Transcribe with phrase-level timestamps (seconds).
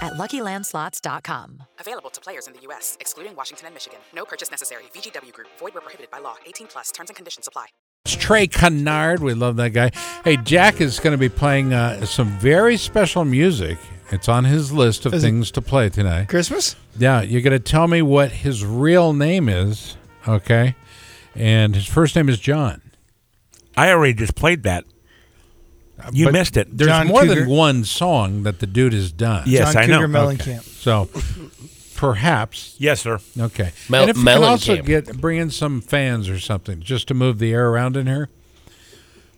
[0.00, 1.62] at luckylandslots.com.
[1.78, 3.98] Available to players in the U.S., excluding Washington and Michigan.
[4.14, 4.84] No purchase necessary.
[4.94, 6.36] VGW Group, void where prohibited by law.
[6.46, 7.66] 18 plus terms and conditions apply.
[8.04, 9.20] It's Trey Kennard.
[9.20, 9.90] We love that guy.
[10.24, 13.78] Hey, Jack is going to be playing uh, some very special music.
[14.10, 16.28] It's on his list of Is things to play tonight.
[16.28, 16.76] Christmas?
[16.96, 20.74] Yeah, you're going to tell me what his real name is, okay?
[21.34, 22.80] And his first name is John.
[23.76, 24.84] I already just played that.
[26.12, 26.68] You But missed it.
[26.76, 27.40] There's John more Cougar.
[27.40, 29.44] than one song that the dude has done.
[29.46, 29.94] Yes, John I know.
[30.00, 30.62] Cougar Mellencamp.
[30.62, 31.08] So
[31.96, 33.18] perhaps Yes, sir.
[33.38, 33.72] okay.
[33.88, 37.14] Mel- and if you can also get bring in some fans or something just to
[37.14, 38.28] move the air around in here.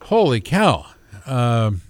[0.05, 0.87] Holy cow!
[1.27, 1.83] Um,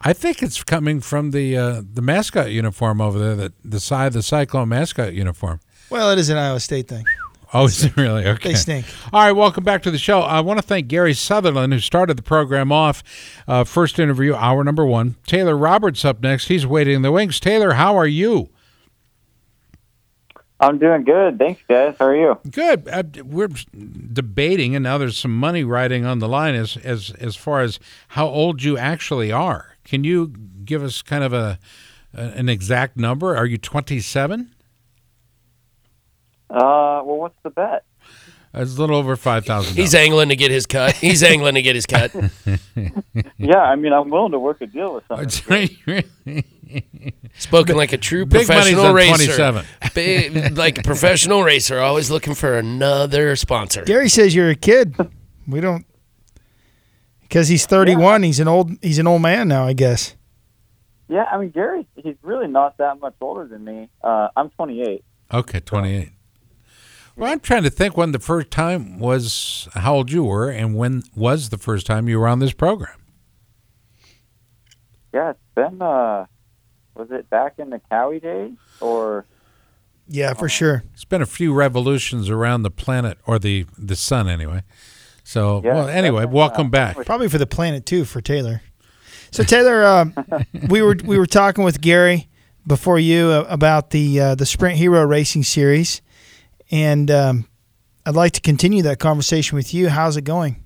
[0.00, 3.34] I think it's coming from the uh, the mascot uniform over there.
[3.36, 5.60] That the side the Cyclone mascot uniform.
[5.90, 7.04] Well, it is an Iowa State thing.
[7.56, 8.26] Oh, is it really?
[8.26, 8.50] Okay.
[8.50, 8.84] They stink.
[9.14, 10.20] All right, welcome back to the show.
[10.20, 13.02] I want to thank Gary Sutherland, who started the program off.
[13.48, 15.16] Uh, first interview, hour number one.
[15.26, 16.48] Taylor Roberts up next.
[16.48, 17.40] He's waiting in the wings.
[17.40, 18.50] Taylor, how are you?
[20.60, 21.38] I'm doing good.
[21.38, 21.96] Thanks, guys.
[21.98, 22.38] How are you?
[22.50, 22.88] Good.
[22.88, 23.48] Uh, we're
[24.12, 27.78] debating, and now there's some money riding on the line as as as far as
[28.08, 29.76] how old you actually are.
[29.84, 30.28] Can you
[30.64, 31.58] give us kind of a,
[32.12, 33.34] a an exact number?
[33.34, 34.50] Are you 27?
[36.50, 37.84] Uh, well, what's the bet?
[38.54, 39.74] It's a little over five thousand.
[39.76, 40.94] He's angling to get his cut.
[40.94, 42.12] He's angling to get his cut.
[43.38, 45.28] Yeah, I mean, I'm willing to work a deal with someone.
[47.38, 49.36] Spoken like a true Big money's professional on racer.
[49.36, 49.64] 27.
[49.94, 53.84] Big, like a professional racer, always looking for another sponsor.
[53.84, 54.96] Gary says you're a kid.
[55.46, 55.86] We don't
[57.22, 58.22] because he's 31.
[58.22, 58.72] He's an old.
[58.82, 60.16] He's an old man now, I guess.
[61.08, 63.88] Yeah, I mean, Gary, he's really not that much older than me.
[64.02, 65.04] Uh, I'm 28.
[65.32, 66.10] Okay, 28.
[67.16, 70.76] Well, I'm trying to think when the first time was, how old you were, and
[70.76, 72.98] when was the first time you were on this program?
[75.14, 76.26] Yeah, it's been, uh,
[76.94, 78.52] was it back in the Cowie days?
[78.80, 79.24] Or,
[80.06, 80.84] Yeah, for sure.
[80.92, 84.62] It's been a few revolutions around the planet, or the, the sun anyway.
[85.24, 86.96] So, Yeah, well, anyway, that's, welcome uh, back.
[87.06, 88.60] Probably for the planet too for Taylor.
[89.30, 90.14] So Taylor, um,
[90.68, 92.28] we were we were talking with Gary
[92.66, 96.00] before you uh, about the uh, the Sprint Enduro Racing Series,
[96.70, 97.48] and um,
[98.04, 99.88] I'd like to continue that conversation with you.
[99.88, 100.62] How's it going?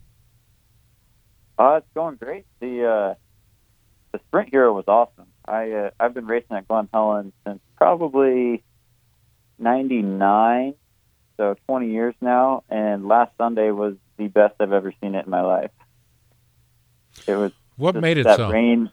[1.59, 2.47] uh, it's going great.
[2.61, 3.15] The, uh,
[4.13, 5.27] the Sprint Enduro was awesome.
[5.47, 8.63] I, uh, I've been racing at Glen Helen since probably
[9.59, 10.75] 99,
[11.37, 15.31] so 20 years now, and last Sunday was the best I've ever seen it in
[15.31, 15.71] my life.
[17.27, 18.51] It was What made it that so?
[18.51, 18.91] rain,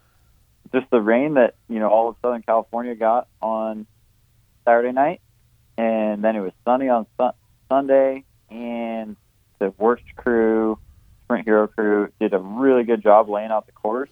[0.74, 3.86] just the rain that you know all of Southern California got on
[4.66, 5.22] Saturday night,
[5.78, 7.34] and then it was sunny on sun-
[7.70, 9.16] Sunday, and
[9.60, 10.80] the WORCS crew,
[11.26, 14.10] Sprint Enduro crew, did a really good job laying out the course.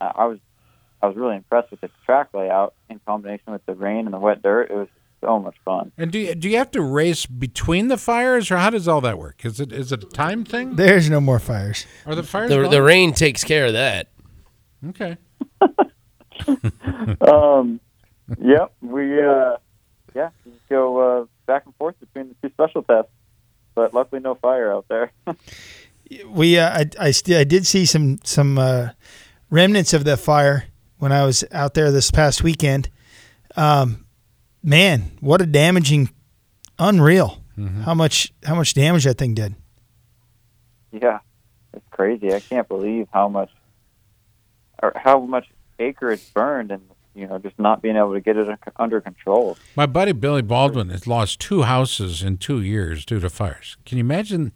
[0.00, 0.38] Uh, I was
[1.02, 4.18] I was really impressed with the track layout in combination with the rain and the
[4.18, 4.70] wet dirt.
[4.70, 4.88] It was
[5.20, 5.92] so much fun.
[5.98, 9.00] And do you, do you have to race between the fires, or how does all
[9.02, 9.44] that work?
[9.44, 10.76] Is it is it a time thing?
[10.76, 11.86] There's no more fires.
[12.06, 14.08] Are the fires The, the rain takes care of that.
[14.88, 15.16] Okay.
[17.20, 17.80] um,
[18.38, 19.56] yep, we uh,
[20.16, 23.12] yeah, you just go uh, back and forth between the two special tests,
[23.74, 25.12] but luckily no fire out there.
[26.28, 28.90] We uh, I I, st- I did see some some uh,
[29.50, 30.66] remnants of that fire
[30.98, 32.90] when I was out there this past weekend.
[33.56, 34.06] Um,
[34.62, 36.10] man, what a damaging,
[36.78, 37.42] unreal.
[37.84, 39.56] How much how much damage that thing did.
[40.92, 41.18] yeah,
[41.72, 42.32] it's crazy.
[42.32, 43.50] I can't believe how much
[44.80, 45.48] or how much
[45.80, 46.82] acreage burned, and
[47.16, 48.46] you know, just not being able to get it
[48.76, 49.56] under control.
[49.74, 53.76] My buddy Billy Baldwin has lost two houses in two years due to fires.
[53.86, 54.52] Can you imagine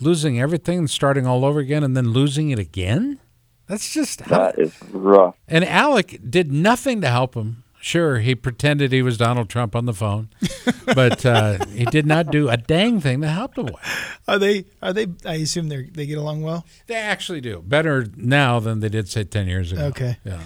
[0.00, 3.20] losing everything and starting all over again and then losing it again?
[3.66, 4.38] That's just how.
[4.38, 5.36] That is rough.
[5.46, 7.64] And Alec did nothing to help him.
[7.80, 10.30] Sure, he pretended he was Donald Trump on the phone,
[10.96, 13.78] but uh, he did not do a dang thing to help the boy.
[14.26, 16.66] Are they are they I assume they they get along well?
[16.88, 19.84] They actually do better now than they did say ten years ago.
[19.86, 20.16] Okay.
[20.24, 20.40] Yeah.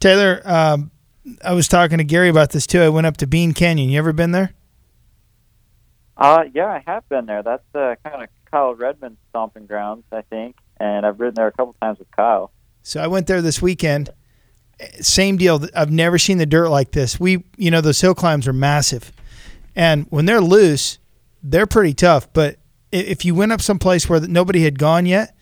[0.00, 0.90] Taylor, um,
[1.44, 2.80] I was talking to Gary about this too.
[2.80, 3.90] I went up to Bean Canyon.
[3.90, 4.54] You ever been there?
[6.16, 7.42] Uh, yeah, I have been there.
[7.42, 11.52] That's uh, kind of Kyle Redmond's stomping grounds, I think, and I've ridden there a
[11.52, 12.50] couple times with Kyle.
[12.82, 14.10] So I went there this weekend.
[15.00, 15.64] Same deal.
[15.76, 17.20] I've never seen the dirt like this.
[17.20, 19.12] We, you know, those hill climbs are massive,
[19.76, 20.98] and when they're loose,
[21.42, 22.32] they're pretty tough.
[22.32, 22.56] But
[22.90, 25.36] if you went up someplace where nobody had gone yet,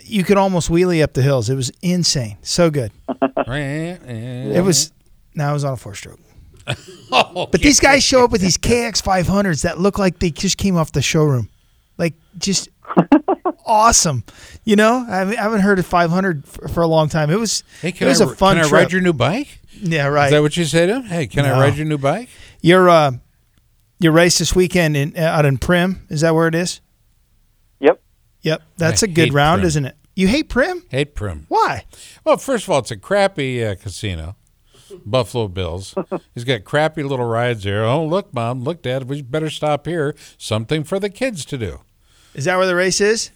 [0.00, 1.50] you could almost wheelie up the hills.
[1.50, 2.92] It was insane, so good.
[3.46, 4.92] It was.
[5.34, 6.20] Now I was on a four stroke.
[7.12, 10.56] Oh, But these guys show up with these KX 500s that look like they just
[10.58, 11.48] came off the showroom,
[11.98, 12.68] like just
[13.66, 14.24] awesome.
[14.64, 17.30] You know, I haven't- I haven't heard of 500 for, for a long time.
[17.30, 18.80] It was Hey, it can was I, a fun can I trip.
[18.84, 19.58] ride your new bike?
[19.74, 20.26] yeah, right.
[20.26, 21.02] Is that what you say to him?
[21.04, 21.54] Hey, can No.
[21.54, 22.28] I ride your new bike?
[22.62, 23.12] your uh,
[24.00, 26.80] your race this weekend in out in Primm is that where it is?
[27.80, 28.00] Yep.
[28.42, 29.66] Yep, that's I a good round, Primm.
[29.66, 29.96] isn't it?
[30.14, 30.82] You hate Primm?
[30.90, 31.44] Hate Primm.
[31.48, 31.84] Why?
[32.24, 34.36] Well, first of all, it's a crappy uh, casino.
[35.04, 35.94] Buffalo Bills.
[36.34, 37.82] He's got crappy little rides here.
[37.82, 40.14] Oh, look, mom, look, dad, we better stop here.
[40.38, 41.80] Something for the kids to do.
[42.34, 43.30] Is that where the race is?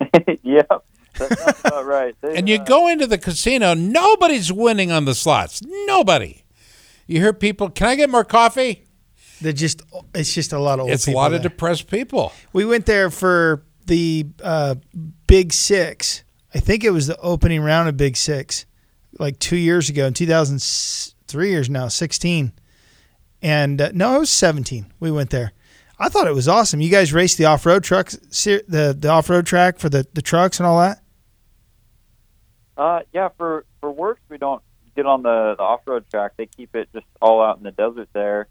[0.42, 0.84] yep.
[1.18, 2.14] That sounds about right.
[2.20, 5.62] They, And you uh, go into the casino, nobody's winning on the slots.
[5.64, 6.44] Nobody.
[7.06, 8.84] You hear people, can I get more coffee?
[9.40, 9.82] They're just
[10.14, 12.32] it's just a lot of old It's a people lot of depressed people.
[12.52, 14.76] We went there for the uh,
[15.26, 16.22] Big Six.
[16.54, 18.64] I think it was the opening round of Big Six,
[19.18, 22.52] like two years ago in 2003 years now, 16.
[23.42, 24.86] And uh, no, it was 17.
[25.00, 25.52] We went there.
[25.98, 26.80] I thought it was awesome.
[26.80, 30.22] You guys raced the off road trucks, the the off road track for the, the
[30.22, 31.02] trucks and all that.
[32.76, 34.62] Uh, yeah, for for WORCS we don't
[34.94, 36.32] get on the, the off road track.
[36.36, 38.46] They keep it just all out in the desert there.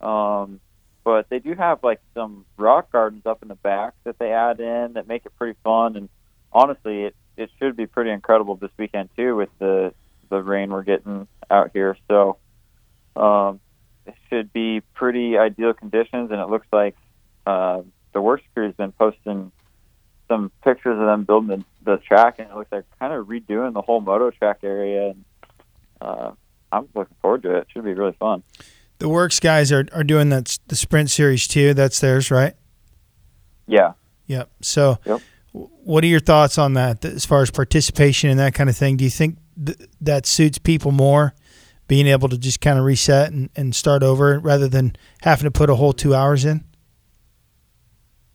[0.00, 0.60] Um,
[1.08, 4.60] but they do have like some rock gardens up in the back that they add
[4.60, 5.96] in that make it pretty fun.
[5.96, 6.10] And
[6.52, 9.94] honestly, it it should be pretty incredible this weekend too with the
[10.28, 11.96] the rain we're getting out here.
[12.08, 12.36] So
[13.16, 13.58] um,
[14.04, 16.30] it should be pretty ideal conditions.
[16.30, 16.94] And it looks like
[17.46, 17.80] uh,
[18.12, 19.50] the WORCS crew's been posting
[20.28, 23.72] some pictures of them building the, the track, and it looks like kind of redoing
[23.72, 25.12] the whole moto track area.
[25.12, 25.24] And
[26.02, 26.32] uh,
[26.70, 27.60] I'm looking forward to it.
[27.60, 28.42] It should be really fun.
[28.98, 31.74] The WORCS guys are, are doing that the Sprint Series too.
[31.74, 32.54] That's theirs, right?
[33.66, 33.92] Yeah.
[34.26, 34.50] Yep.
[34.60, 35.20] So, Yep.
[35.52, 38.96] what are your thoughts on that as far as participation and that kind of thing?
[38.96, 41.34] Do you think th- that suits people more,
[41.86, 45.50] being able to just kind of reset and, and start over rather than having to
[45.50, 46.64] put a whole two hours in?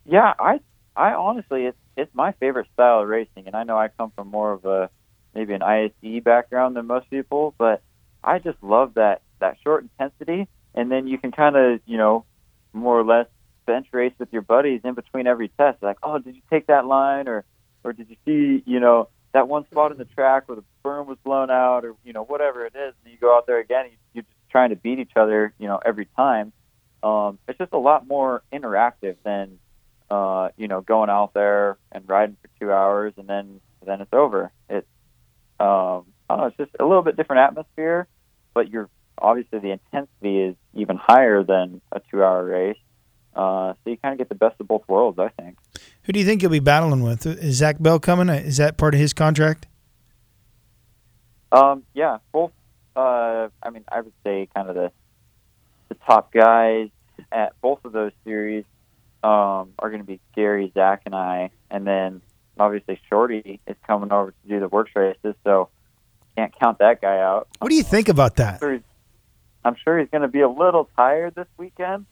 [0.05, 0.59] Yeah, I
[0.95, 4.29] I honestly it's it's my favorite style of racing and I know I come from
[4.29, 4.89] more of a
[5.35, 7.81] maybe an ISDE background than most people, but
[8.23, 12.25] I just love that that short intensity and then you can kind of, you know,
[12.73, 13.27] more or less
[13.65, 15.81] bench race with your buddies in between every test.
[15.81, 17.45] Like, "Oh, did you take that line or
[17.83, 21.05] or did you see, you know, that one spot in the track where the berm
[21.05, 23.85] was blown out or, you know, whatever it is." And you go out there again,
[23.85, 26.51] and you're just trying to beat each other, you know, every time.
[27.03, 29.59] Um, it's just a lot more interactive than
[30.09, 34.13] uh, you know, going out there and riding for two hours and then then it's
[34.13, 34.51] over.
[34.69, 34.87] It's
[35.59, 38.07] um, I don't know, it's just a little bit different atmosphere,
[38.53, 42.77] but you're obviously the intensity is even higher than a two hour race.
[43.35, 45.57] Uh, so you kind of get the best of both worlds, I think.
[46.03, 47.25] Who do you think you'll be battling with?
[47.25, 48.29] Is Zach Bell coming?
[48.29, 49.65] Is that part of his contract?
[51.51, 52.51] Um, yeah, both.
[52.95, 54.91] Uh, I mean, I would say kind of the
[55.89, 56.89] the top guys
[57.31, 58.65] at both of those series
[59.23, 62.21] um, are going to be Gary, Zach, and I, and then
[62.59, 65.69] obviously Shorty is coming over to do the WORCS races, so
[66.35, 67.47] can't count that guy out.
[67.59, 68.59] What do you think about that?
[69.63, 72.05] I'm sure he's, I'm sure he's going to be a little tired this weekend,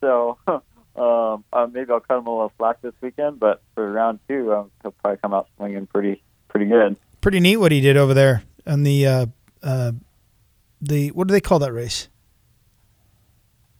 [0.00, 3.40] so um, uh, maybe I'll cut him a little slack this weekend.
[3.40, 6.96] But for round two, um, he'll probably come out swinging pretty pretty good.
[7.20, 9.26] Pretty neat what he did over there on the uh,
[9.62, 9.92] uh,
[10.80, 12.08] the what do they call that race?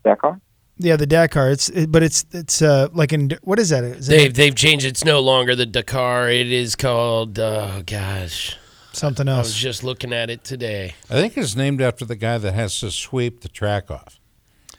[0.05, 0.41] Dakar.
[0.79, 1.51] Yeah, the Dakar.
[1.51, 3.85] It's it, but it's it's uh like in what is that?
[3.85, 4.87] Is They've they've changed.
[4.87, 6.31] It's no longer the Dakar.
[6.31, 7.39] It is called.
[7.39, 8.57] Oh gosh,
[8.93, 9.39] something else.
[9.39, 10.95] I was just looking at it today.
[11.09, 14.21] I think it's named after the guy that has to sweep the track off,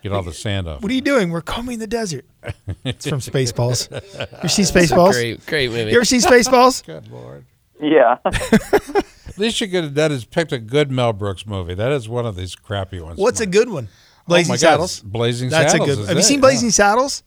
[0.04, 0.82] get all the sand off.
[0.82, 1.30] What are you doing?
[1.32, 2.26] We're combing the desert.
[2.84, 3.92] It's from Spaceballs.
[3.92, 5.12] You ever seen Spaceballs?
[5.12, 5.92] Great, great movie.
[5.92, 6.84] You ever seen Spaceballs?
[6.86, 7.46] Good lord.
[7.80, 8.18] Yeah.
[8.26, 11.74] At least you could have done is picked a good Mel Brooks movie.
[11.74, 13.18] That is one of these crappy ones.
[13.20, 13.88] What's a good one?
[13.92, 15.00] Oh Blazing my God, Saddles.
[15.02, 15.90] Blazing That's Saddles.
[15.90, 16.02] a good.
[16.02, 16.42] is Have you it, seen yeah.
[16.42, 17.24] Blazing Saddles?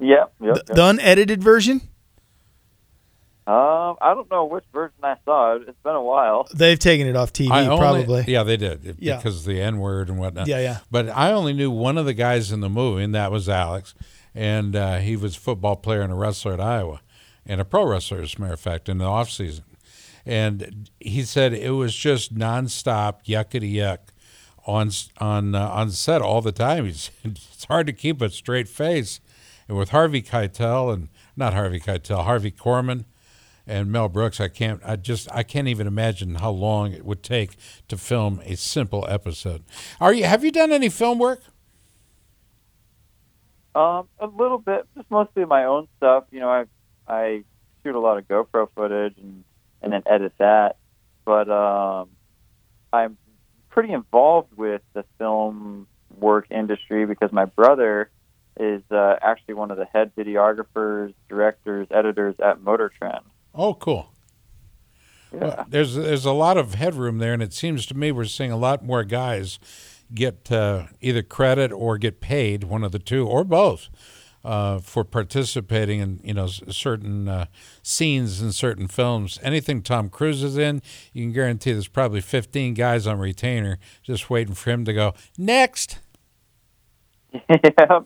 [0.00, 0.08] Yep.
[0.08, 0.32] Yep.
[0.40, 0.66] The, yep.
[0.66, 1.80] the unedited version.
[3.46, 5.54] Um, I don't know which version I saw.
[5.54, 6.48] It's been a while.
[6.52, 8.24] They've taken it off TV, I only- probably.
[8.26, 9.16] Yeah, they did it- Yeah.
[9.18, 10.48] because of the N word and whatnot.
[10.48, 10.78] Yeah, yeah.
[10.90, 13.94] But I only knew one of the guys in the movie, and that was Alex,
[14.34, 17.00] and uh, he was a football player and a wrestler at Iowa,
[17.46, 19.64] and a pro wrestler, as a matter of fact, in the off season.
[20.24, 23.98] And he said it was just nonstop yuckity yuck
[24.66, 26.84] on on uh, on set all the time.
[26.86, 29.20] He said it's hard to keep a straight face,
[29.68, 33.04] and with Harvey Keitel and not Harvey Keitel, Harvey Korman
[33.66, 34.80] and Mel Brooks, I can't.
[34.84, 35.28] I just.
[35.32, 37.56] I can't even imagine how long it would take
[37.88, 39.64] to film a simple episode.
[40.00, 40.24] Are you?
[40.24, 41.42] Have you done any film work?
[43.74, 46.24] Um, a little bit, just mostly my own stuff.
[46.30, 46.64] You know, I
[47.08, 47.44] I
[47.82, 49.44] shoot a lot of GoPro footage and
[49.82, 50.76] and then edit that.
[51.24, 52.08] But um,
[52.92, 53.18] I'm
[53.68, 58.10] pretty involved with the film work industry because my brother
[58.58, 63.24] is uh, actually one of the head videographers, directors, editors at Motor Trend.
[63.56, 64.12] Oh, cool.
[65.32, 65.38] Yeah.
[65.40, 68.52] Well, there's there's a lot of headroom there, and it seems to me we're seeing
[68.52, 69.58] a lot more guys
[70.14, 73.88] get uh, either credit or get paid, one of the two, or both,
[74.44, 77.46] uh, for participating in you know certain uh,
[77.82, 79.38] scenes in certain films.
[79.42, 80.80] Anything Tom Cruise is in,
[81.12, 85.14] you can guarantee there's probably 15 guys on retainer just waiting for him to go
[85.36, 85.98] next.
[87.50, 88.00] yeah.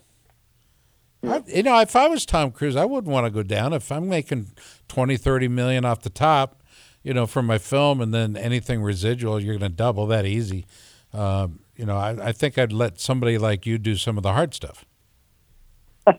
[1.23, 3.73] I, you know, if I was Tom Cruise, I wouldn't want to go down.
[3.73, 4.53] If I'm making
[4.89, 6.63] 20, 30 million off the top,
[7.03, 10.67] you know, from my film, and then anything residual, you're going to double that easy.
[11.13, 14.33] Um, you know, I, I think I'd let somebody like you do some of the
[14.33, 14.85] hard stuff.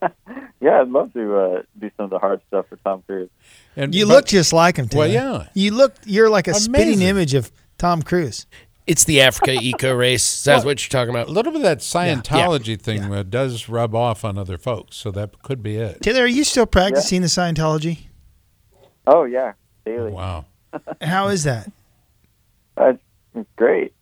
[0.64, 3.32] Yeah, I'd love to uh, do some of the hard stuff for Tom Cruise.
[3.76, 4.88] And You but- look just like him.
[4.94, 5.48] Well, yeah.
[5.56, 5.96] You look.
[6.06, 8.46] You're like a spitting image of Tom Cruise.
[8.88, 10.44] It's the Africa Eco Race.
[10.44, 11.28] That's what you're talking about.
[11.28, 15.12] a little bit of that Scientology thing uh, does rub off on other folks, so
[15.12, 16.02] that could be it.
[16.02, 18.08] Taylor, are you still practicing the Scientology?
[19.08, 19.54] Oh yeah,
[19.86, 20.12] daily.
[20.12, 20.46] Wow.
[21.02, 21.72] How is that?
[22.76, 22.98] That's
[23.36, 23.94] it's great.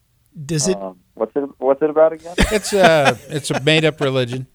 [0.45, 0.77] Does it?
[0.77, 2.35] Um, what's it What's it about again?
[2.51, 4.47] It's a it's a made up religion.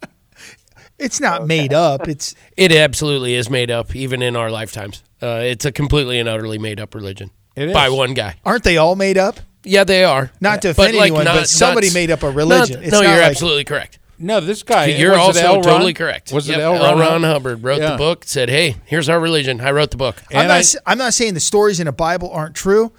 [0.98, 2.08] It's not made up.
[2.08, 5.02] It's It absolutely is made up, even in our lifetimes.
[5.20, 8.36] Uh, it's a completely and utterly made up religion It is by one guy.
[8.44, 9.40] aren't they all made up?
[9.64, 10.30] Yeah, they are.
[10.40, 12.76] Not to But, offend like, anyone, not- but somebody not- made up a religion.
[12.76, 13.98] not- It's no, not you're like- absolutely correct.
[14.18, 14.86] No, this guy.
[14.86, 15.54] You're was also L.
[15.56, 15.62] Ron?
[15.64, 16.32] totally correct.
[16.32, 16.74] Was Yep, it L.
[16.74, 16.98] Ron?
[17.00, 17.90] Ron Hubbard wrote Yeah.
[17.92, 19.60] the book, said, "Hey, here's our religion.
[19.60, 20.54] I wrote the book." I'm And not.
[20.54, 22.92] I- s- I'm not saying the stories in the Bible aren't true.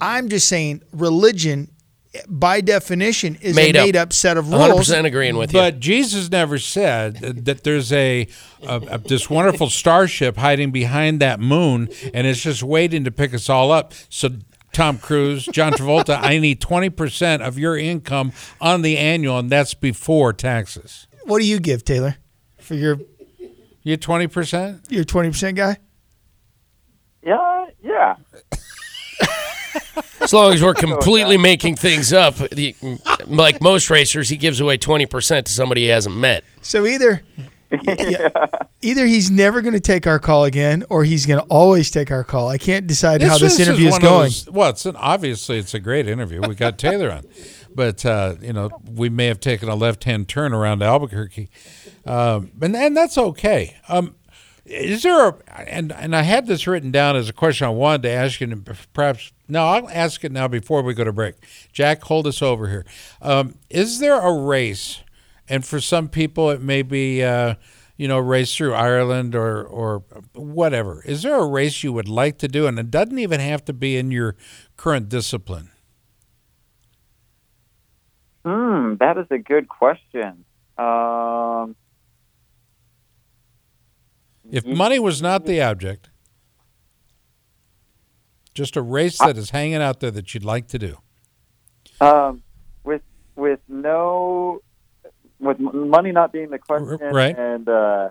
[0.00, 1.68] I'm just saying religion,
[2.28, 4.54] by definition, is Made a made up set of rules.
[4.58, 4.86] 100 rules.
[4.88, 5.60] percent agreeing with you.
[5.60, 8.26] But Jesus never said that there's a,
[8.66, 13.32] a, a this wonderful starship hiding behind that moon, and it's just waiting to pick
[13.34, 13.94] us all up.
[14.10, 14.30] So,
[14.76, 19.48] Tom Cruise, John Travolta, I need twenty percent of your income on the annual, and
[19.48, 21.06] that's before taxes.
[21.24, 22.16] What do you give Taylor
[22.58, 22.98] for your
[23.82, 24.82] You twenty percent?
[24.90, 25.78] your twenty percent guy?
[27.24, 28.16] yeah, yeah.
[30.20, 32.34] As long as we're completely making things up,
[33.26, 36.44] like most racers, he gives away twenty percent to somebody he hasn't met.
[36.60, 37.22] So either
[37.70, 38.28] yeah,
[38.82, 42.10] either he's never going to take our call again, or he's going to always take
[42.10, 42.48] our call.
[42.48, 44.22] I can't decide how this interview is one going.
[44.24, 46.40] those- well, it's an, obviously it's a great interview.
[46.46, 47.24] We got Taylor on,
[47.74, 51.50] but uh, you know we may have taken a left-hand turn around Albuquerque,
[52.04, 53.76] um, and and that's okay.
[53.88, 54.14] Um,
[54.64, 55.34] is there a
[55.68, 58.48] and and I had this written down as a question I wanted to ask you,
[58.50, 61.36] and perhaps no, I'll ask it now before we go to break.
[61.72, 62.84] Jack, hold us over here.
[63.22, 65.02] Um, is there a race,
[65.48, 67.22] and for some people it may be.
[67.22, 67.54] Uh,
[67.98, 71.02] you know, race through Ireland or or whatever.
[71.06, 73.72] Is there a race you would like to do, and it doesn't even have to
[73.72, 74.36] be in your
[74.76, 75.70] current discipline?
[78.44, 80.44] Hmm, that is a good question.
[80.76, 81.74] Um,
[84.50, 86.10] If money was not the object,
[88.54, 90.98] just a race that is hanging out there that you'd like to do.
[92.00, 92.42] um,
[92.84, 93.02] with
[93.34, 94.15] with no
[95.90, 97.36] money not being the question, right.
[97.36, 98.10] and uh,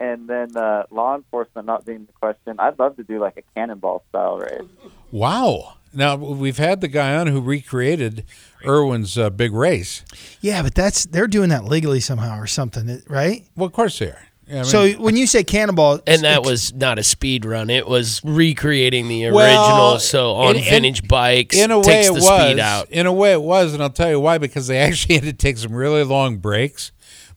[0.00, 3.42] and then uh, law enforcement not being the question, I'd love to do like a
[3.54, 4.62] cannonball style race.
[5.10, 5.74] Wow.
[5.92, 8.24] Now we've had the guy on who recreated
[8.66, 10.04] Erwin's uh, big race.
[10.40, 13.44] Yeah, but that's they're doing that legally somehow or something, right?
[13.56, 14.26] Well, of course they are.
[14.46, 17.86] I mean, so when you say cannonball, And that was not a speed run; it
[17.86, 19.36] was recreating the original.
[19.36, 22.26] Well, so on in- in- vintage bikes, in a way takes it was.
[22.26, 22.90] speed out.
[22.90, 24.38] In a way it was, and I'll tell you why.
[24.38, 26.92] Because they actually had to take some really long breaks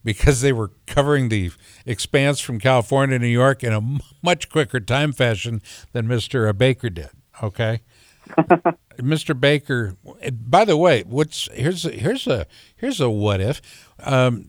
[0.08, 1.50] because they were covering the
[1.84, 5.60] expanse from California to New York in a much quicker time fashion
[5.92, 7.10] than Mister Baker did.
[7.42, 7.82] Okay.
[8.96, 9.38] Mr.
[9.38, 9.96] Baker.
[10.32, 13.60] By the way, what's here's a, here's a here's a what if.
[14.02, 14.48] Um,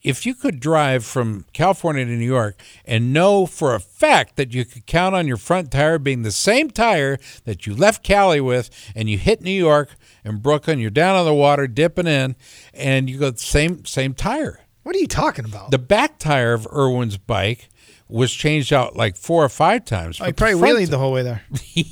[0.00, 4.54] if you could drive from California to New York and know for a fact that
[4.54, 8.40] you could count on your front tire being the same tire that you left Cali
[8.40, 9.90] with, and you hit New York
[10.24, 12.36] and Brooklyn, you're down on the water dipping in,
[12.72, 14.61] and you go same same tire.
[14.82, 15.70] What are you talking about?
[15.70, 17.68] The back tire of Erwin's bike
[18.08, 20.20] was changed out like four or five times.
[20.20, 21.42] I but the probably front wheelied the whole way there.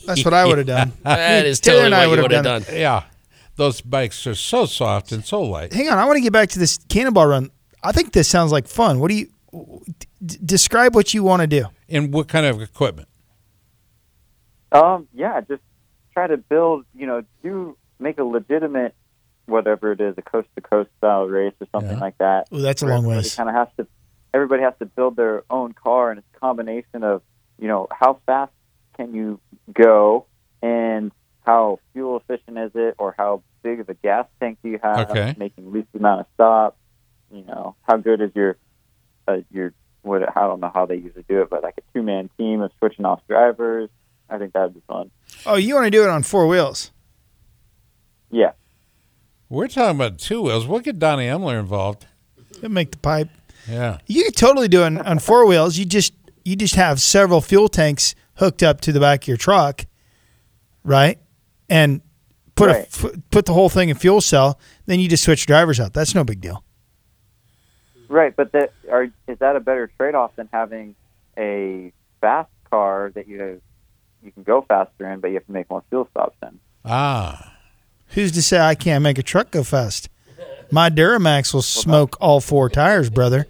[0.06, 0.92] That's what I would have done.
[1.02, 2.76] That is Taylor totally and I what you would've would have done done.
[2.76, 3.04] Yeah,
[3.56, 5.72] those bikes are so soft and so light.
[5.72, 7.50] Hang on, I want to get back to this cannonball run.
[7.82, 9.00] I think this sounds like fun.
[9.00, 9.28] What do you
[10.24, 11.66] d- describe what you want to do?
[11.88, 13.08] And what kind of equipment?
[14.72, 15.62] Um, yeah, just
[16.12, 18.94] try to build, you know, do make a legitimate,
[19.50, 22.00] whatever it is, a coast to coast style race or something Yeah.
[22.00, 22.48] like that.
[22.52, 23.34] Ooh, that's a long ways.
[23.34, 23.86] kind of has to
[24.32, 27.22] everybody has to build their own car, and it's a combination of
[27.58, 28.52] you know how fast
[28.96, 29.40] can you
[29.72, 30.26] go
[30.62, 31.10] and
[31.44, 35.10] how fuel efficient is it, or how big of a gas tank do you have,
[35.10, 35.34] Okay.
[35.38, 36.76] making least amount of stops.
[37.32, 38.56] You know, how good is your
[39.28, 40.22] uh, your what?
[40.36, 42.70] I don't know how they usually do it, but like a two man team of
[42.78, 43.90] switching off drivers.
[44.28, 45.10] I think that would be fun.
[45.44, 46.92] Oh, you want to do it on four wheels?
[48.30, 48.52] Yeah.
[49.50, 50.66] We're talking about two wheels.
[50.66, 52.06] We'll get Donnie Emler involved.
[52.56, 53.28] It'll make the pipe.
[53.68, 53.98] Yeah.
[54.06, 55.76] You could totally do it on, on four wheels.
[55.76, 56.14] You just
[56.44, 59.84] you just have several fuel tanks hooked up to the back of your truck,
[60.84, 61.18] right?
[61.68, 62.00] And
[62.54, 62.86] put Right.
[62.86, 64.58] f- put the whole thing in fuel cell.
[64.86, 65.92] Then you just switch drivers out.
[65.92, 66.64] That's no big deal.
[68.08, 70.94] Right, but that are is that a better trade off than having
[71.36, 73.60] a fast car that you
[74.22, 76.58] you can go faster in, but you have to make more fuel stops in?
[76.84, 77.49] Ah.
[78.10, 80.08] Who's to say I can't make a truck go fast?
[80.70, 83.46] My Duramax will smoke all four tires, brother.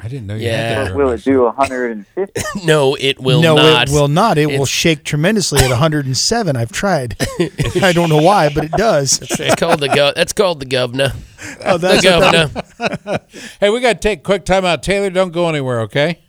[0.00, 0.56] I didn't know you Yeah.
[0.56, 0.94] had Or that.
[0.96, 2.42] will it do 150?
[2.64, 3.88] No, it will no, not.
[3.88, 4.38] it will not.
[4.38, 6.56] It will It's- shake tremendously at 107.
[6.56, 7.16] I've tried.
[7.82, 9.18] I don't know why, but it does.
[9.20, 10.12] It's called the go.
[10.14, 11.14] That's called the governor.
[11.64, 13.20] Oh, The that's what that- governor.
[13.60, 14.84] Hey, we got to take a quick time out.
[14.84, 16.20] Taylor, don't go anywhere, okay?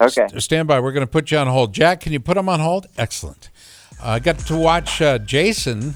[0.00, 0.26] Okay.
[0.38, 0.80] Stand by.
[0.80, 1.74] We're going to put you on hold.
[1.74, 2.86] Jack, can you put him on hold?
[2.96, 3.50] Excellent.
[4.02, 5.94] I got to watch uh, Jason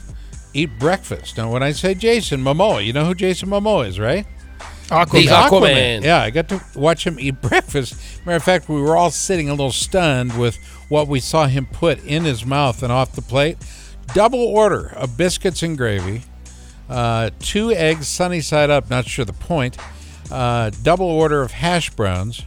[0.54, 1.36] eat breakfast.
[1.36, 4.26] Now, when I say Jason Momoa, you know who Jason Momoa is, right?
[4.88, 6.02] The He's Aquaman.
[6.02, 7.94] Yeah, I got to watch him eat breakfast.
[8.24, 10.56] Matter of fact, we were all sitting a little stunned with
[10.88, 13.58] what we saw him put in his mouth and off the plate.
[14.14, 16.22] Double order of biscuits and gravy,
[16.88, 19.76] uh, two eggs sunny side up, not sure the point,
[20.30, 22.42] uh, double order of hash browns,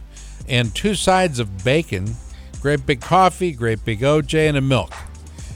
[0.48, 2.16] and two sides of bacon,
[2.60, 4.92] great big coffee, great big OJ, and a milk.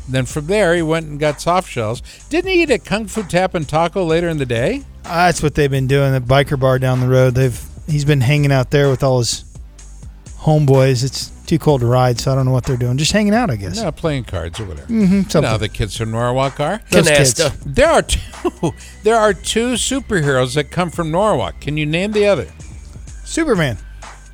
[0.08, 2.00] Then from there, he went and got soft shells.
[2.28, 4.84] Didn't he eat at Kung Fu Tap and Taco later in the day?
[5.02, 6.12] That's what they've been doing.
[6.12, 7.34] The biker bar down the road.
[7.34, 9.44] They've he's been hanging out there with all his
[10.40, 11.04] homeboys.
[11.04, 12.96] It's too cold to ride, so I don't know what they're doing.
[12.98, 13.80] Just hanging out, I guess.
[13.82, 14.86] No, playing cards or whatever.
[14.92, 16.80] Mm-hmm, You know the kids from Norwalk are.
[16.90, 17.34] Those kids.
[17.64, 18.20] There are two.
[19.02, 21.60] There are two superheroes that come from Norwalk.
[21.60, 22.48] Can you name the other?
[23.24, 23.78] Superman.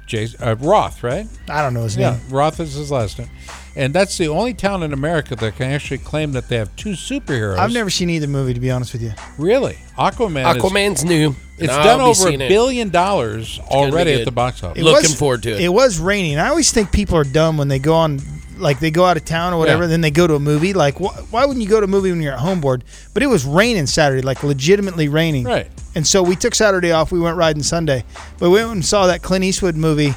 [0.07, 1.27] Jason uh, Routh, right?
[1.49, 2.21] I don't know his Yeah, name.
[2.31, 3.31] Routh is his last name,
[3.77, 6.91] and that's the only town in America that can actually claim that they have two
[6.93, 7.59] superheroes.
[7.59, 9.13] I've never seen either movie, to be honest with you.
[9.39, 9.79] really.
[9.99, 10.57] Aquaman.
[10.57, 11.35] Is, Aquaman's new.
[11.59, 12.49] it's and I'll done over a seeing it.
[12.49, 14.81] billion dollars already at the box office.
[14.81, 15.61] It Looking was- forward to it.
[15.61, 16.39] It was raining.
[16.39, 18.21] I always think people are dumb when they go on,
[18.59, 19.89] like they go out of town or whatever, Yeah.
[19.89, 20.73] then they go to a movie.
[20.73, 22.85] Like, wh- why wouldn't you go to a movie when you're at home board?
[23.13, 25.45] But it was raining Saturday, like legitimately raining.
[25.45, 25.71] Right.
[25.95, 27.13] And so we took Saturday off.
[27.13, 28.05] We went riding Sunday,
[28.39, 30.15] but we went and saw that Clint Eastwood movie,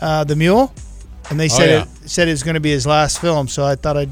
[0.00, 0.72] uh, The Mule,
[1.30, 1.82] and they said Oh, yeah.
[2.04, 3.48] it said it was going to be his last film.
[3.48, 4.10] So I thought I'd,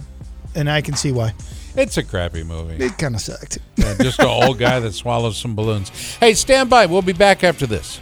[0.55, 1.35] and I can see why.
[1.77, 2.83] It's a crappy movie.
[2.85, 3.59] It kind of sucked.
[3.77, 5.91] Yeah, just an old guy that swallows some balloons.
[6.17, 6.87] Hey, stand by.
[6.87, 8.01] We'll be back after this.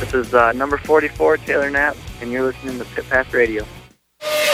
[0.00, 3.64] This is uh, number 44, Taylor Knapp, and you're listening to Pit Pass Radio.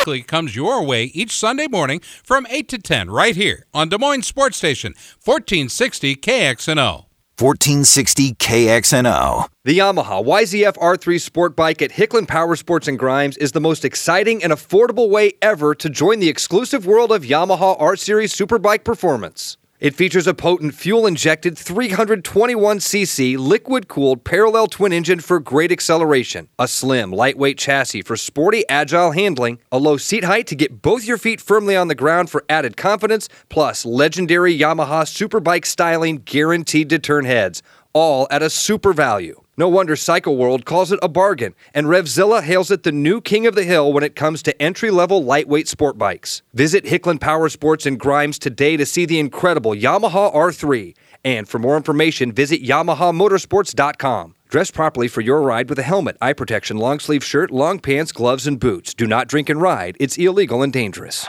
[0.00, 3.96] Weekly comes your way each Sunday morning from 8 to 10 right here on Des
[3.98, 4.92] Moines Sports Station,
[5.24, 7.05] 1460 KXNO.
[7.38, 9.46] 1460 KXNO.
[9.64, 13.84] The Yamaha YZF R3 Sport Bike at Hicklin Power Sports and Grimes is the most
[13.84, 18.84] exciting and affordable way ever to join the exclusive world of Yamaha R Series Superbike
[18.84, 19.58] performance.
[19.78, 26.48] It features a potent fuel injected 321cc liquid cooled parallel twin engine for great acceleration,
[26.58, 31.04] a slim, lightweight chassis for sporty, agile handling, a low seat height to get both
[31.04, 36.88] your feet firmly on the ground for added confidence, plus legendary Yamaha Superbike styling guaranteed
[36.88, 37.62] to turn heads,
[37.92, 39.42] all at a super value.
[39.58, 43.46] No wonder Cycle World calls it a bargain, and Revzilla hails it the new king
[43.46, 46.42] of the hill when it comes to entry level lightweight sport bikes.
[46.52, 50.94] Visit Hicklin Power Sports and Grimes today to see the incredible Yamaha R3.
[51.24, 54.34] And for more information, visit YamahaMotorsports.com.
[54.50, 58.12] Dress properly for your ride with a helmet, eye protection, long sleeve shirt, long pants,
[58.12, 58.92] gloves, and boots.
[58.92, 61.26] Do not drink and ride, it's illegal and dangerous.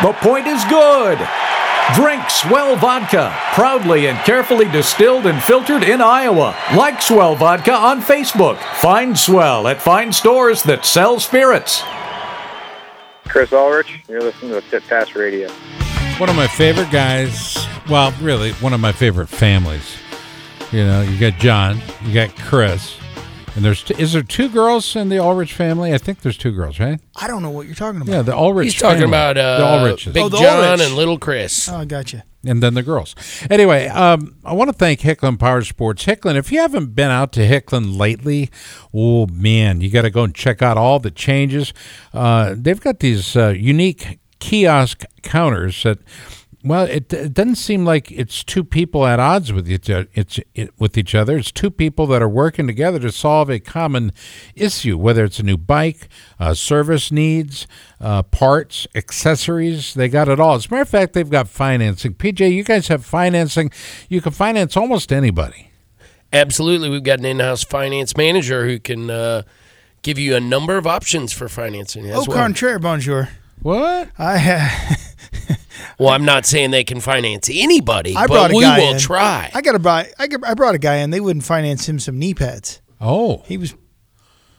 [0.00, 1.18] The point is good.
[1.92, 6.56] Drink Swell Vodka, proudly and carefully distilled and filtered in Iowa.
[6.74, 8.58] Like Swell Vodka on Facebook.
[8.76, 11.82] Find Swell at fine stores that sell spirits.
[13.28, 15.50] Chris Ulrich, you're listening to Pit Pass Radio.
[16.18, 17.58] One of my favorite guys.
[17.90, 19.98] Well, really, one of my favorite families.
[20.72, 22.98] You know, you got John, you got Chris,
[23.54, 25.92] and there's t- is there two girls in the Ulrich family?
[25.94, 27.00] I think there's two girls, right?
[27.16, 28.12] I don't know what you're talking about.
[28.12, 28.64] Yeah, the Ulrich.
[28.72, 29.08] He's talking family.
[29.16, 30.12] about uh, the Ulriches.
[30.12, 30.80] Big Oh, the John Ulrich.
[30.86, 31.68] and Little Chris.
[31.68, 32.22] Oh, I got you.
[32.46, 33.14] and then the girls.
[33.50, 36.04] Anyway, um, I want to thank Hicklin Power Sports.
[36.04, 38.50] Hicklin, if you haven't been out to Hicklin lately,
[38.92, 41.72] oh man, you got to go and check out all the changes.
[42.12, 45.98] Uh, they've got these uh, unique kiosk counters that
[46.66, 50.40] Well, it, it doesn't seem like it's two people at odds with each o- it's
[50.54, 51.36] it, with each other.
[51.36, 54.12] It's two people that are working together to solve a common
[54.54, 56.08] issue, whether it's a new bike,
[56.40, 57.66] uh, service needs,
[58.00, 59.92] uh, parts, accessories.
[59.92, 60.54] They got it all.
[60.54, 62.14] As a matter of fact, they've got financing.
[62.14, 63.70] PJ, you guys have financing.
[64.08, 65.70] You can finance almost anybody.
[66.32, 69.42] Absolutely, we've got an in-house finance manager who can uh,
[70.00, 72.36] give you a number of options for financing as Au well.
[72.38, 73.28] contraire, bonjour.
[73.60, 74.08] What?
[74.18, 74.96] I ha-
[75.98, 78.92] Well, I'm not saying they can finance anybody, I but brought a we guy will
[78.92, 78.98] in.
[78.98, 79.50] try.
[79.54, 80.08] I got a buy.
[80.18, 81.10] I, got, I brought a guy in.
[81.10, 82.80] They wouldn't finance him some knee pads.
[83.00, 83.74] Oh, He was.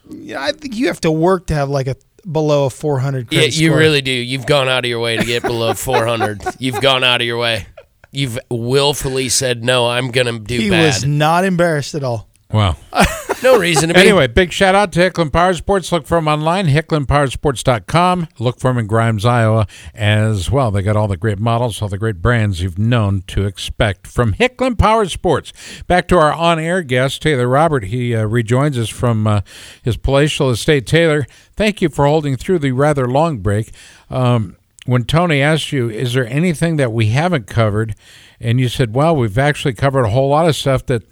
[0.09, 1.95] Yeah, I think you have to work to have like a
[2.31, 3.77] below a 400 Yeah, credit you score.
[3.79, 4.11] really do.
[4.11, 6.41] You've gone out of your way to get below 400.
[6.59, 7.65] You've gone out of your way.
[8.11, 9.88] You've willfully said no.
[9.88, 10.85] I'm gonna do He bad.
[10.85, 12.29] was not embarrassed at all.
[12.51, 12.75] wow.
[13.45, 13.99] no reason to be.
[13.99, 15.91] Anyway, big shout out to Hicklin Power Sports.
[15.91, 18.27] Look for them online, hicklinpowersports.com.
[18.39, 20.71] Look for them in Grimes, Iowa as well.
[20.71, 24.34] They got all the great models, all the great brands you've known to expect from
[24.34, 25.53] Hicklin Power Sports.
[25.88, 27.86] Back to our on air guest, Taylor Robert.
[27.86, 29.41] He uh, rejoins us from uh,
[29.84, 30.88] his palatial estate.
[30.88, 33.71] Taylor, thank you for holding through the rather long break.
[34.10, 37.95] Um, when Tony asked you, is there anything that we haven't covered?
[38.39, 41.03] And you said, well, we've actually covered a whole lot of stuff that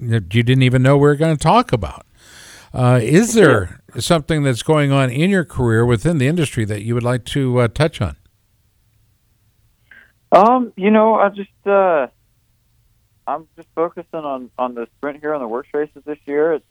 [0.00, 2.06] that you didn't even know we were going to talk about.
[2.72, 6.94] Uh, is there something that's going on in your career within the industry that you
[6.94, 8.16] would like to uh, touch on?
[10.32, 12.06] Um, you know, I just uh
[13.26, 16.54] I'm just focusing on on the sprint here on the WORCS races this year.
[16.54, 16.64] It's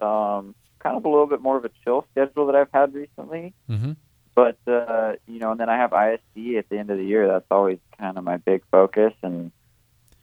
[0.00, 3.54] um kind of a little bit more of a chill schedule that I've had recently.
[3.70, 3.92] Mm-hmm.
[4.34, 7.28] But uh, you know, and then I have ISDE at the end of the year.
[7.28, 9.52] That's always kind of my big focus and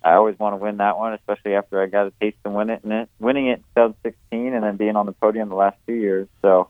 [0.03, 2.69] I always want to win that one, especially after I got a taste of win
[2.71, 5.77] it, and it, winning it in 2016 and then being on the podium the last
[5.87, 6.27] two years.
[6.41, 6.69] So,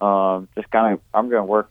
[0.00, 1.70] um, just kind of, I'm going to work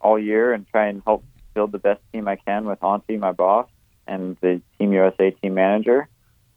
[0.00, 3.32] all year and try and help build the best team I can with Antti, my
[3.32, 3.68] boss,
[4.06, 6.08] and the Team USA team manager,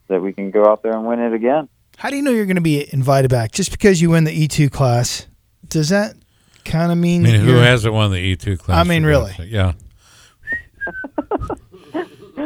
[0.08, 1.68] so that we can go out there and win it again.
[1.96, 3.52] How do you know you're going to be invited back?
[3.52, 5.28] Just because you win the E2 class,
[5.68, 6.16] does that
[6.64, 8.84] kind of I mean, mean, that who you're- hasn't won the E2 class?
[8.84, 9.32] I mean, really?
[9.52, 9.76] God's
[11.10, 11.13] sake?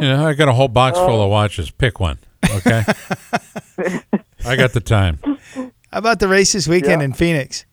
[0.01, 0.11] Yeah.
[0.11, 1.71] you know, I got a whole box full of watches.
[1.71, 2.19] Pick one,
[2.57, 2.85] okay?
[4.47, 5.19] I got the time.
[5.55, 7.07] How about the race this weekend Yeah.
[7.07, 7.65] in Phoenix?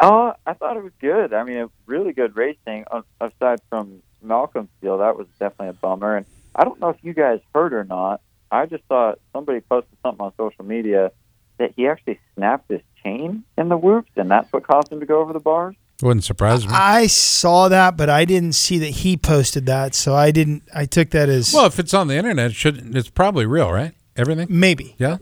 [0.00, 1.32] Uh, I thought it was good.
[1.34, 2.84] I mean, a really good racing.
[2.90, 6.16] a- Aside from Malcolm's deal, that was definitely a bummer.
[6.16, 8.20] And I don't know if you guys heard or not.
[8.50, 11.10] I just saw somebody posted something on social media
[11.58, 15.06] that he actually snapped his chain in the whoops, and that's what caused him to
[15.06, 15.74] go over the bars.
[16.02, 16.72] Wouldn't surprise me.
[16.72, 20.62] I saw that, but I didn't see that he posted that, so I didn't.
[20.72, 23.72] I took that as Well, if it's on the internet, it should it's probably real,
[23.72, 23.94] right?
[24.16, 24.46] Everything?
[24.48, 24.94] maybe.
[24.98, 25.18] Yeah.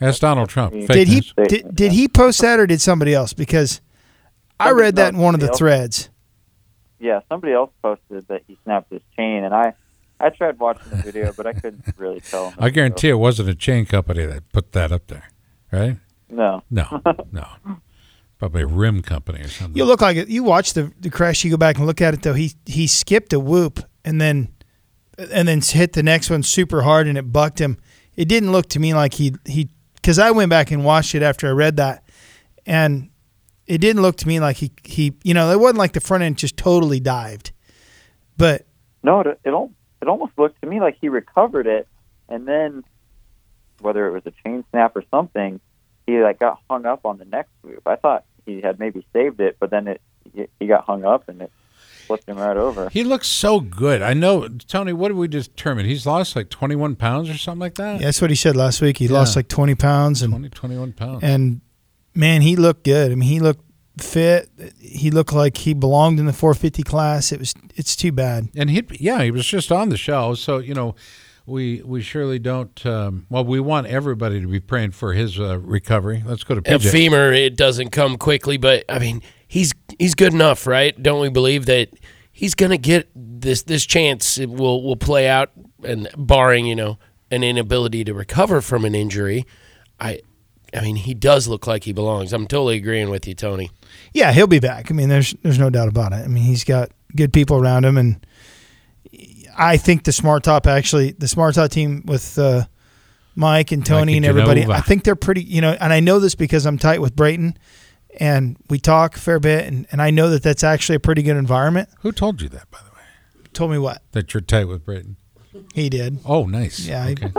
[0.00, 0.72] Ask Donald Trump.
[0.72, 1.34] Fake Did he news.
[1.48, 3.32] did, did he post that or did somebody else?
[3.32, 3.80] Because
[4.60, 6.10] I read that in one of the threads.
[7.00, 9.74] Yeah, somebody else posted that he snapped his chain, and I,
[10.20, 12.54] I tried watching the video, but I couldn't really tell.
[12.58, 15.28] I guarantee it wasn't a chain company that put that up there,
[15.72, 15.96] right?
[16.30, 16.62] No.
[16.70, 17.46] No, no.
[18.38, 19.76] Probably a rim company or something.
[19.76, 20.28] You look like it.
[20.28, 21.44] You watch the, the crash.
[21.44, 22.34] You go back and look at it though.
[22.34, 24.48] He he skipped a whoop and then
[25.16, 27.78] and then hit the next one super hard and it bucked him.
[28.16, 31.22] It didn't look to me like he he because I went back and watched it
[31.22, 32.04] after I read that,
[32.66, 33.10] and
[33.66, 36.22] it didn't look to me like he he you know it wasn't like the front
[36.24, 37.52] end just totally dived,
[38.36, 38.66] but
[39.02, 41.88] No, it it, al- it almost looked to me like he recovered it,
[42.28, 42.84] and then
[43.80, 45.60] whether it was a chain snap or something,
[46.06, 47.80] he like got hung up on the next move.
[47.86, 50.00] I thought he had maybe saved it, but then it
[50.34, 51.50] he- he got hung up and it
[52.06, 52.88] flipped him right over.
[52.90, 54.02] He looks so good.
[54.02, 54.92] I know, Tony.
[54.92, 55.86] What did we determine?
[55.86, 58.00] He's lost like twenty-one pounds or something like that.
[58.00, 58.98] yeah, that's what he said last week.
[58.98, 61.22] He lost like twenty pounds and 20, 21 pounds.
[61.22, 61.60] and
[62.14, 63.10] man, he looked good.
[63.10, 63.64] I mean, he looked
[63.98, 64.50] fit.
[64.80, 67.32] He looked like he belonged in the 450 class.
[67.32, 68.48] It was it's too bad.
[68.56, 70.34] and he, yeah, he was just on the show.
[70.34, 70.94] So you know,
[71.46, 72.84] we we surely don't.
[72.86, 76.22] Um, well, we want everybody to be praying for his uh, recovery.
[76.24, 76.90] Let's go to A PJ.
[76.90, 81.00] femur, it doesn't come quickly, but I mean, he's he's good enough, right?
[81.02, 81.90] Don't we believe that
[82.32, 84.38] he's going to get this this chance?
[84.38, 85.50] It will will play out,
[85.82, 86.98] and barring you know
[87.30, 89.44] an inability to recover from an injury,
[89.98, 90.20] I,
[90.72, 92.32] I mean, he does look like he belongs.
[92.32, 93.70] I'm totally agreeing with you, Tony.
[94.12, 94.90] Yeah, he'll be back.
[94.90, 96.24] I mean, there's there's no doubt about it.
[96.24, 98.24] I mean, he's got good people around him, and
[99.56, 102.64] I think the Smartop actually the Smartop team with uh,
[103.34, 104.64] Mike and Tony Mike and and everybody.
[104.72, 105.42] I think they're pretty.
[105.42, 107.56] You know, and I know this because I'm tight with Brayton,
[108.20, 111.22] and we talk a fair bit, and, and I know that that's actually a pretty
[111.22, 111.88] good environment.
[112.00, 113.48] Who told you that, by the way?
[113.52, 115.16] Told me what That you're tight with Brayton.
[115.74, 116.18] he did.
[116.24, 116.80] Oh, nice.
[116.86, 117.32] Yeah, I- Okay.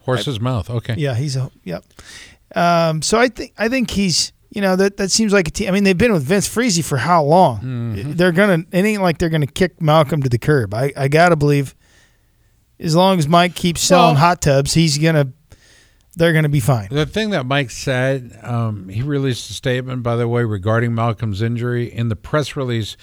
[0.00, 0.68] Horse's mouth.
[0.68, 0.94] Okay.
[0.98, 1.84] Yeah, he's a yep.
[2.54, 5.68] Um, so I think I think he's you know that that seems like a team.
[5.68, 7.60] I mean, they've been with Vince Friese for how long?
[7.60, 8.12] Mm-hmm.
[8.12, 8.64] They're gonna.
[8.72, 10.72] It ain't like they're gonna kick Malcolm to the curb.
[10.72, 11.74] I I gotta believe,
[12.78, 15.32] as long as Mike keeps selling Well- hot tubs, he's gonna.
[16.16, 16.86] They're gonna be fine.
[16.92, 21.42] The thing that Mike said, um, he released a statement, by the way, regarding Malcolm's
[21.42, 21.92] injury.
[21.92, 22.96] In the press release,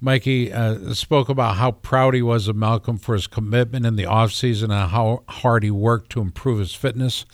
[0.00, 4.04] Mikey uh, spoke about how proud he was of Malcolm for his commitment in the
[4.04, 7.26] offseason and how hard he worked to improve his fitness.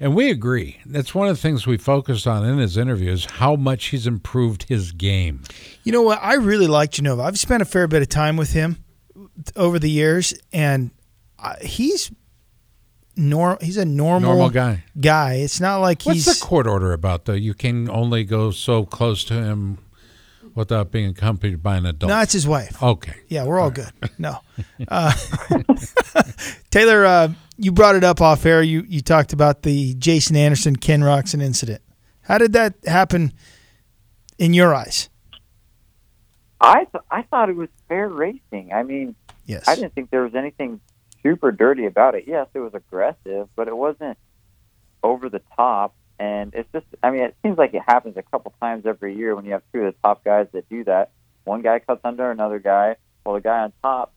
[0.00, 0.80] And we agree.
[0.84, 4.06] That's one of the things we focused on in his interview is how much he's
[4.06, 5.42] improved his game.
[5.84, 6.18] You know what?
[6.20, 7.22] I really like Genova.
[7.22, 8.84] I've spent a fair bit of time with him
[9.54, 10.90] over the years, and
[11.60, 12.10] he's
[13.14, 14.84] nor he's a normal Normal guy.
[14.98, 15.34] Guy.
[15.34, 17.32] It's not like What's he's the court order about, though?
[17.32, 19.78] You can only go so close to him
[20.58, 22.10] without being accompanied by an adult.
[22.10, 22.82] no, it's his wife.
[22.82, 23.14] Okay.
[23.28, 23.90] Yeah, we're all good.
[24.18, 24.38] No,
[24.88, 25.12] uh,
[26.70, 28.62] Taylor, uh, you brought it up off air.
[28.62, 31.82] You you talked about the Jason Anderson Ken Roczen incident.
[32.22, 33.32] How did that happen
[34.38, 35.08] in your eyes?
[36.60, 38.72] I th- I thought it was fair racing.
[38.74, 39.14] I mean,
[39.46, 39.66] Yes.
[39.68, 40.80] I didn't think there was anything
[41.22, 42.24] super dirty about it.
[42.26, 44.18] Yes, it was aggressive, but it wasn't
[45.02, 45.94] over the top.
[46.18, 49.36] And it's just, I mean, it seems like it happens a couple times every year
[49.36, 51.10] when you have two of the top guys that do that.
[51.44, 54.12] One guy cuts under another guy, while the guy on top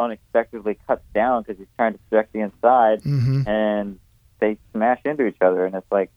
[0.00, 3.46] unexpectedly cuts down because he's trying to protect the inside, Mhm.
[3.48, 3.98] and
[4.40, 5.64] they smash into each other.
[5.66, 6.10] And it's like,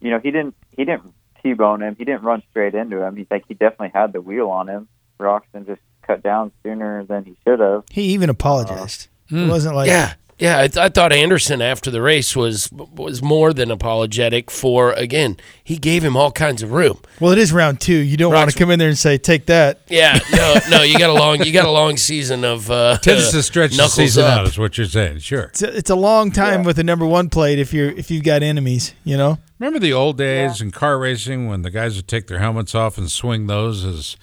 [0.00, 1.96] you know, he didn't he didn't t-bone him.
[1.96, 3.16] He didn't run straight into him.
[3.16, 4.88] He's like he definitely had the wheel on him.
[5.18, 7.84] Roczen just cut down sooner than he should have.
[7.90, 9.08] He even apologized.
[9.30, 10.60] it wasn't like yeah, yeah.
[10.60, 15.36] I, th- I thought Anderson after the race was was more than apologetic for again.
[15.62, 16.98] He gave him all kinds of room.
[17.20, 17.96] Well, it is round two.
[17.96, 20.82] You don't want to come in there and say, "Take that." Yeah, no, no.
[20.82, 23.76] You got a long you got a long season of uh, Tends to stretch the
[23.78, 24.40] knuckles season up.
[24.40, 25.18] out, is what you're saying.
[25.18, 25.44] Sure.
[25.44, 28.24] It's a, it's a long time with a number one plate if you're if you've
[28.24, 28.94] got enemies.
[29.04, 29.38] You know.
[29.58, 32.98] Remember the old days in car racing when the guys would take their helmets off
[32.98, 34.16] and swing those as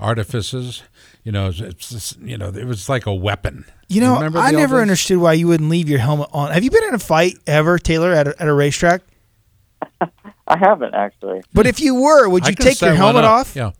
[0.00, 0.82] artifices?
[1.26, 3.64] You know, it's, it's just- you know, it was like a weapon.
[3.88, 4.82] You know, Remember I never days?
[4.82, 6.52] understood why you wouldn't leave your helmet on.
[6.52, 9.02] Have you been in a fight ever, Taylor, at a, at a racetrack?
[10.00, 11.42] I haven't actually.
[11.52, 13.56] But if you were, would you take your helmet off?
[13.56, 13.72] Yeah.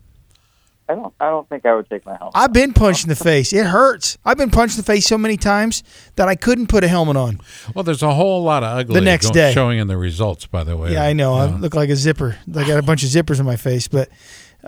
[0.89, 1.15] I don't.
[1.21, 2.33] I don't think I would take my helmet.
[2.37, 3.53] I've been punched in the face.
[3.53, 4.19] It hurts.
[4.25, 5.83] I've been punched in the face so many times
[6.17, 7.41] that I couldn't put a helmet on.
[7.75, 9.53] Well, there's a whole lot of ugly The next go- day.
[9.53, 10.93] showing in the results, by the way.
[10.93, 11.35] Yeah, I know.
[11.35, 11.57] I You know.
[11.59, 12.37] look like a zipper.
[12.55, 14.09] I got a bunch of zippers in my face, but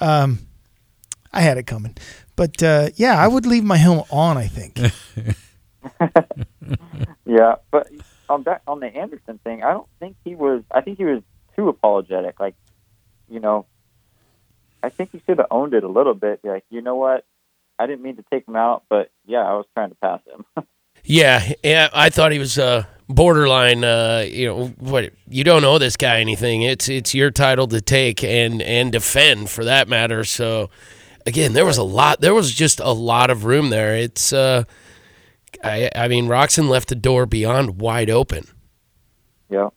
[0.00, 0.40] um,
[1.32, 1.96] I had it coming.
[2.38, 4.38] But uh, yeah, I would leave my helmet on.
[4.38, 4.78] I think.
[7.28, 7.88] Yeah, but
[8.30, 10.62] on that on the Anderson thing, I don't think he was.
[10.70, 11.22] I think he was
[11.54, 12.40] too apologetic.
[12.40, 12.54] Like,
[13.28, 13.66] you know,
[14.82, 16.42] I think he should have owned it a little bit.
[16.42, 17.26] Be like, you know what?
[17.78, 20.66] I didn't mean to take him out, but yeah, I was trying to pass him.
[21.04, 21.88] Yeah, yeah.
[21.94, 23.84] I thought he was uh, borderline.
[23.84, 25.12] Uh, you know, what?
[25.28, 26.62] You don't owe this guy anything.
[26.62, 30.24] It's it's your title to take and and defend for that matter.
[30.24, 30.70] So,
[31.28, 32.20] again, there was a lot.
[32.20, 33.94] There was just a lot of room there.
[33.94, 34.32] It's.
[34.32, 34.64] Uh,
[35.62, 38.44] I I mean, Roczen left the door beyond wide open.
[39.50, 39.68] Yeah.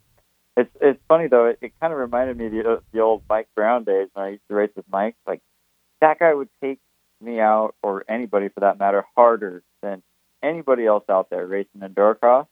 [0.58, 1.46] It's it's funny though.
[1.48, 4.30] It, it kind of reminded me of the, the old Mike Brown days when I
[4.32, 5.16] used to race with Mike.
[5.26, 5.42] Like
[6.02, 6.80] that guy would take
[7.22, 10.02] me out, or anybody for that matter, harder than
[10.42, 12.48] anybody else out there racing endurocross.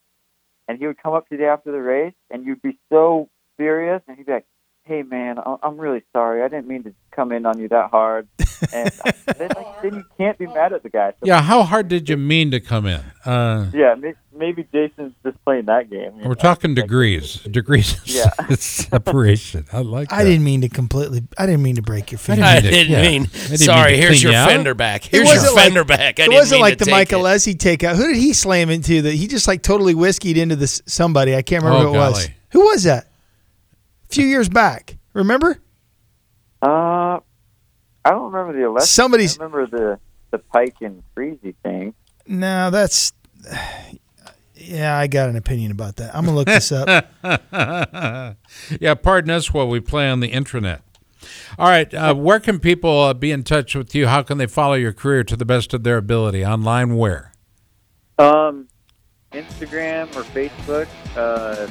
[0.67, 4.01] And he would come up to you after the race, and you'd be so furious,
[4.07, 4.45] and he'd be like,
[4.89, 6.43] "Hey man, I- I'm really sorry.
[6.43, 8.27] I didn't mean to come in on you that hard."
[8.73, 8.91] And
[9.37, 11.11] then, like, then you can't be mad at the guy.
[11.11, 12.99] So Yeah, how hard did you mean to come in?
[13.25, 13.95] Uh, yeah,
[14.35, 16.17] maybe Jason's just playing that game.
[16.17, 16.33] we're know?
[16.33, 18.29] talking degrees, degrees of Yeah.
[18.55, 19.65] separation.
[19.71, 20.11] I like.
[20.11, 21.23] I didn't mean to completely.
[21.37, 22.43] I didn't mean to break your finger.
[22.43, 23.01] I didn't yeah.
[23.01, 23.23] mean.
[23.23, 24.49] I didn't sorry, to here's your out.
[24.49, 25.05] fender back.
[25.05, 26.19] It Here's your wasn't like- fender back.
[26.19, 27.09] I it wasn't like the take Mike.
[27.09, 27.95] Alessi takeout.
[27.95, 29.01] Who did he slam into?
[29.03, 31.35] That he just like totally whiskeyed into this somebody.
[31.35, 32.29] I can't remember Oh, who it was.
[32.51, 33.07] Who was that?
[34.09, 34.97] A few years back.
[35.13, 35.59] Remember?
[36.61, 37.19] Uh,
[38.05, 38.87] I don't remember the election.
[38.87, 39.99] Somebody's- I remember the
[40.31, 41.93] the Peick and Friese thing.
[42.27, 43.13] No, that's.
[44.61, 46.13] Yeah, I got an opinion about that.
[46.13, 47.07] I'm gonna look this up.
[47.23, 50.81] yeah, pardon us while we play on the intranet.
[51.57, 54.07] All right, uh, where can people uh, be in touch with you?
[54.07, 56.45] How can they follow your career to the best of their ability?
[56.45, 57.31] Online, where?
[58.19, 58.67] Um,
[59.31, 60.87] Instagram or Facebook.
[61.15, 61.67] Uh,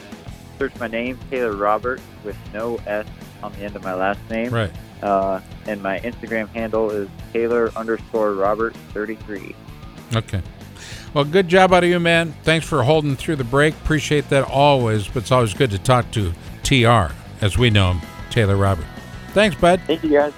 [0.58, 3.06] search my name Taylor Robert with no S
[3.42, 4.52] on the end of my last name.
[4.52, 4.72] Right.
[5.02, 9.54] Uh, and my Instagram handle is Taylor underscore Robert thirty three.
[10.14, 10.42] Okay.
[11.14, 12.34] Well, good job out of you, man.
[12.42, 13.74] Thanks for holding through the break.
[13.74, 18.00] Appreciate that always, but it's always good to talk to TR, as we know him,
[18.30, 18.84] Taylor Robert.
[19.32, 19.80] Thanks, bud.
[19.86, 20.32] Thank you guys.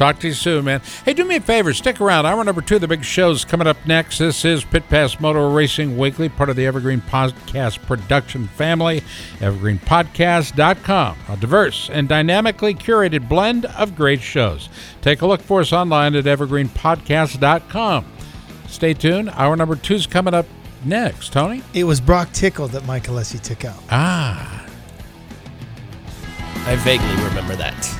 [0.00, 0.80] Talk to you soon, man.
[1.04, 2.24] Hey, do me a favor, stick around.
[2.24, 4.16] Hour number two, the big show's coming up next.
[4.16, 9.02] This is Pit Pass Motor Racing Weekly, part of the Evergreen Podcast production family.
[9.40, 14.70] EvergreenPodcast.com, a diverse and dynamically curated blend of great shows.
[15.02, 18.06] Take a look for us online at EvergreenPodcast.com.
[18.68, 19.28] Stay tuned.
[19.34, 20.46] Hour number two's coming up
[20.82, 21.34] next.
[21.34, 21.62] Tony?
[21.74, 23.82] It was Broc Tickle that Mike Alessi took out.
[23.90, 24.66] Ah.
[26.64, 27.99] I vaguely remember that.